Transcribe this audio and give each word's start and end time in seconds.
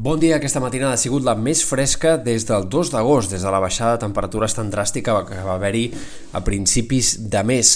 Bon 0.00 0.16
dia, 0.16 0.38
aquesta 0.38 0.62
matinada 0.64 0.94
ha 0.96 1.00
sigut 1.00 1.26
la 1.26 1.34
més 1.36 1.60
fresca 1.68 2.14
des 2.16 2.46
del 2.48 2.70
2 2.72 2.88
d'agost, 2.94 3.34
des 3.34 3.42
de 3.44 3.50
la 3.52 3.58
baixada 3.60 3.98
de 3.98 4.00
temperatures 4.06 4.54
tan 4.56 4.70
dràstica 4.72 5.12
que 5.28 5.42
va 5.44 5.58
haver-hi 5.58 5.90
a 6.32 6.40
principis 6.40 7.10
de 7.28 7.42
mes. 7.44 7.74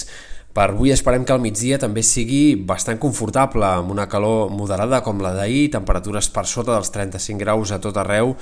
Per 0.57 0.63
avui 0.71 0.89
esperem 0.89 1.21
que 1.21 1.35
al 1.35 1.43
migdia 1.43 1.77
també 1.77 2.01
sigui 2.01 2.55
bastant 2.57 2.97
confortable, 2.97 3.67
amb 3.67 3.93
una 3.93 4.07
calor 4.09 4.49
moderada 4.49 5.03
com 5.05 5.21
la 5.21 5.35
d'ahir, 5.37 5.69
temperatures 5.75 6.31
per 6.33 6.47
sota 6.49 6.73
dels 6.73 6.89
35 6.95 7.37
graus 7.43 7.75
a 7.75 7.77
tot 7.83 8.01
arreu 8.01 8.33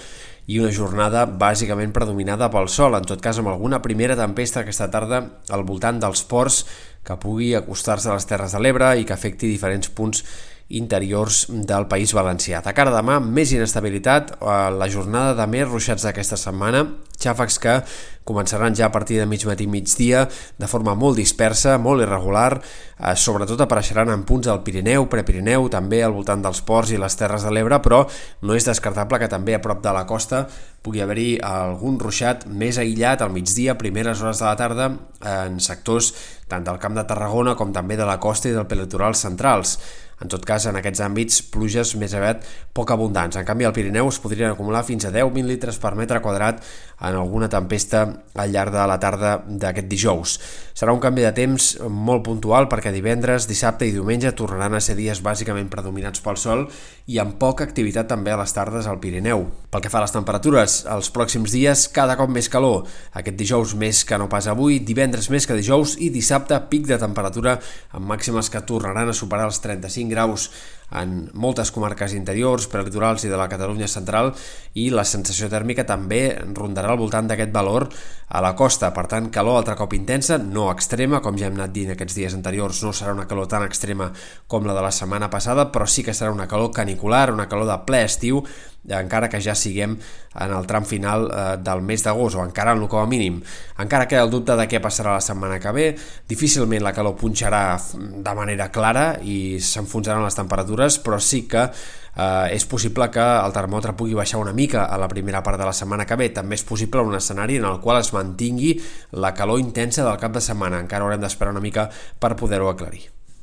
i 0.47 0.61
una 0.63 0.71
jornada 0.71 1.25
bàsicament 1.27 1.91
predominada 1.91 2.47
pel 2.55 2.71
sol, 2.71 2.95
en 2.95 3.03
tot 3.03 3.19
cas 3.19 3.41
amb 3.43 3.51
alguna 3.51 3.81
primera 3.83 4.15
tempesta 4.15 4.63
aquesta 4.63 4.87
tarda 4.95 5.25
al 5.51 5.67
voltant 5.67 5.99
dels 5.99 6.23
ports 6.23 6.63
que 7.03 7.19
pugui 7.19 7.51
acostar-se 7.59 8.07
a 8.07 8.15
les 8.15 8.31
Terres 8.31 8.55
de 8.55 8.63
l'Ebre 8.63 8.95
i 8.95 9.03
que 9.03 9.17
afecti 9.17 9.51
diferents 9.51 9.91
punts 9.91 10.23
interiors 10.69 11.45
del 11.49 11.87
País 11.87 12.13
Valencià. 12.13 12.61
De 12.63 12.73
cara 12.73 12.93
a 12.93 12.97
demà, 12.97 13.19
més 13.19 13.51
inestabilitat, 13.53 14.37
la 14.41 14.89
jornada 14.89 15.35
de 15.37 15.47
més 15.49 15.67
ruixats 15.67 16.05
d'aquesta 16.07 16.39
setmana, 16.39 16.85
xàfecs 17.23 17.59
que 17.61 17.77
començaran 18.23 18.75
ja 18.75 18.87
a 18.87 18.91
partir 18.91 19.19
de 19.19 19.27
mig 19.27 19.43
matí 19.45 19.67
migdia 19.67 20.23
de 20.57 20.67
forma 20.67 20.95
molt 20.95 21.19
dispersa, 21.19 21.77
molt 21.77 22.03
irregular, 22.05 22.59
eh, 22.59 23.15
sobretot 23.15 23.59
apareixeran 23.61 24.09
en 24.09 24.23
punts 24.23 24.47
del 24.47 24.61
Pirineu, 24.63 25.09
Prepirineu, 25.11 25.67
també 25.69 26.01
al 26.03 26.15
voltant 26.15 26.41
dels 26.41 26.61
ports 26.63 26.91
i 26.91 26.99
les 26.99 27.15
Terres 27.19 27.43
de 27.43 27.51
l'Ebre, 27.51 27.81
però 27.83 28.05
no 28.41 28.55
és 28.55 28.65
descartable 28.65 29.19
que 29.19 29.31
també 29.31 29.55
a 29.55 29.61
prop 29.61 29.83
de 29.83 29.93
la 29.93 30.05
costa 30.07 30.47
pugui 30.83 31.03
haver-hi 31.03 31.37
algun 31.43 31.99
ruixat 31.99 32.47
més 32.47 32.77
aïllat 32.77 33.21
al 33.21 33.31
migdia, 33.31 33.77
primeres 33.79 34.21
hores 34.21 34.39
de 34.39 34.45
la 34.45 34.55
tarda, 34.59 34.89
en 35.23 35.59
sectors 35.63 36.13
tant 36.47 36.63
del 36.63 36.79
Camp 36.79 36.95
de 36.95 37.05
Tarragona 37.07 37.55
com 37.55 37.71
també 37.75 37.95
de 37.95 38.07
la 38.07 38.19
costa 38.19 38.49
i 38.49 38.55
del 38.55 38.67
pelitoral 38.67 39.15
centrals. 39.15 39.77
En 40.21 40.29
tot 40.31 40.45
cas, 40.45 40.67
en 40.69 40.77
aquests 40.79 41.01
àmbits, 41.03 41.41
pluges 41.53 41.95
més 41.99 42.13
aviat 42.13 42.45
poc 42.73 42.91
abundants. 42.93 43.37
En 43.39 43.47
canvi, 43.47 43.65
al 43.65 43.73
Pirineu 43.75 44.09
es 44.11 44.19
podrien 44.23 44.51
acumular 44.51 44.83
fins 44.87 45.07
a 45.07 45.11
10.000 45.11 45.49
litres 45.49 45.79
per 45.81 45.95
metre 45.99 46.21
quadrat 46.21 46.61
en 47.03 47.17
alguna 47.19 47.49
tempesta 47.49 48.03
al 48.39 48.51
llarg 48.53 48.71
de 48.71 48.85
la 48.87 48.99
tarda 48.99 49.33
d'aquest 49.47 49.89
dijous. 49.91 50.37
Serà 50.73 50.93
un 50.95 51.01
canvi 51.03 51.25
de 51.25 51.33
temps 51.35 51.67
molt 51.89 52.23
puntual 52.25 52.69
perquè 52.71 52.93
divendres, 52.93 53.47
dissabte 53.49 53.85
i 53.85 53.93
diumenge 53.93 54.31
tornaran 54.37 54.77
a 54.77 54.81
ser 54.81 54.95
dies 54.97 55.21
bàsicament 55.21 55.69
predominats 55.69 56.23
pel 56.23 56.39
sol 56.39 56.65
i 57.11 57.19
amb 57.21 57.35
poca 57.41 57.67
activitat 57.67 58.07
també 58.09 58.31
a 58.33 58.39
les 58.39 58.55
tardes 58.55 58.87
al 58.87 59.01
Pirineu. 59.03 59.45
Pel 59.69 59.83
que 59.83 59.91
fa 59.91 59.99
a 59.99 60.05
les 60.05 60.15
temperatures, 60.15 60.79
els 60.89 61.11
pròxims 61.13 61.53
dies 61.53 61.87
cada 61.93 62.15
cop 62.19 62.31
més 62.31 62.49
calor. 62.49 62.87
Aquest 63.13 63.37
dijous 63.37 63.75
més 63.75 64.03
que 64.07 64.17
no 64.17 64.29
pas 64.31 64.47
avui, 64.47 64.79
divendres 64.79 65.29
més 65.33 65.45
que 65.49 65.57
dijous 65.59 65.97
i 65.99 66.09
dissabte 66.13 66.57
pic 66.71 66.87
de 66.89 66.97
temperatura 67.01 67.57
amb 67.91 68.07
màximes 68.09 68.49
que 68.49 68.63
tornaran 68.65 69.11
a 69.11 69.17
superar 69.17 69.49
els 69.51 69.61
35 69.61 70.02
graus 70.09 70.49
en 70.93 71.29
moltes 71.33 71.71
comarques 71.73 72.13
interiors, 72.13 72.67
prelitorals 72.69 73.25
i 73.25 73.31
de 73.31 73.37
la 73.39 73.47
Catalunya 73.49 73.87
central 73.89 74.31
i 74.77 74.89
la 74.93 75.05
sensació 75.07 75.49
tèrmica 75.49 75.85
també 75.89 76.21
rondarà 76.53 76.93
al 76.93 76.99
voltant 77.01 77.29
d'aquest 77.29 77.53
valor 77.53 77.87
a 78.29 78.41
la 78.45 78.53
costa. 78.57 78.91
Per 78.93 79.05
tant, 79.09 79.29
calor 79.33 79.61
altre 79.61 79.75
cop 79.79 79.95
intensa, 79.97 80.37
no 80.37 80.69
extrema, 80.71 81.21
com 81.21 81.37
ja 81.39 81.49
hem 81.49 81.57
anat 81.57 81.73
dint 81.73 81.93
aquests 81.95 82.17
dies 82.17 82.37
anteriors, 82.37 82.83
no 82.85 82.93
serà 82.93 83.15
una 83.17 83.27
calor 83.29 83.49
tan 83.49 83.65
extrema 83.65 84.11
com 84.47 84.69
la 84.69 84.77
de 84.77 84.85
la 84.85 84.93
setmana 84.93 85.31
passada, 85.33 85.69
però 85.73 85.89
sí 85.89 86.05
que 86.05 86.13
serà 86.13 86.33
una 86.33 86.47
calor 86.47 86.71
canicular, 86.73 87.31
una 87.33 87.49
calor 87.49 87.69
de 87.69 87.79
ple 87.87 88.03
estiu, 88.05 88.43
encara 88.89 89.29
que 89.29 89.39
ja 89.41 89.55
siguem 89.55 89.95
en 89.95 90.53
el 90.53 90.67
tram 90.67 90.85
final 90.85 91.27
eh, 91.29 91.43
del 91.63 91.81
mes 91.85 92.03
d'agost, 92.03 92.35
o 92.35 92.43
encara 92.43 92.73
en 92.75 92.83
el 92.83 92.89
com 92.91 93.03
a 93.03 93.07
mínim. 93.07 93.41
Encara 93.79 94.07
queda 94.07 94.25
el 94.25 94.31
dubte 94.33 94.57
de 94.59 94.67
què 94.67 94.81
passarà 94.83 95.15
la 95.15 95.23
setmana 95.23 95.59
que 95.63 95.71
ve, 95.71 95.87
difícilment 96.29 96.83
la 96.83 96.93
calor 96.93 97.15
punxarà 97.19 97.63
de 97.95 98.35
manera 98.35 98.69
clara 98.73 99.13
i 99.23 99.59
s'enfonsaran 99.61 100.25
les 100.25 100.35
temperatures, 100.35 100.99
però 101.03 101.19
sí 101.21 101.45
que 101.47 101.63
eh, 101.69 102.55
és 102.55 102.67
possible 102.69 103.09
que 103.13 103.23
el 103.23 103.55
termòmetre 103.55 103.95
pugui 103.97 104.17
baixar 104.17 104.41
una 104.41 104.53
mica 104.53 104.85
a 104.85 104.99
la 104.99 105.07
primera 105.07 105.43
part 105.43 105.61
de 105.61 105.69
la 105.69 105.73
setmana 105.73 106.07
que 106.09 106.19
ve. 106.19 106.29
També 106.35 106.59
és 106.59 106.67
possible 106.67 107.01
un 107.01 107.15
escenari 107.15 107.61
en 107.61 107.69
el 107.69 107.79
qual 107.79 108.01
es 108.01 108.13
mantingui 108.13 108.75
la 109.11 109.33
calor 109.33 109.61
intensa 109.63 110.03
del 110.03 110.19
cap 110.19 110.35
de 110.35 110.43
setmana. 110.43 110.83
Encara 110.83 111.07
haurem 111.07 111.23
d'esperar 111.23 111.55
una 111.55 111.63
mica 111.63 111.89
per 112.19 112.35
poder-ho 112.35 112.69
aclarir. 112.69 113.07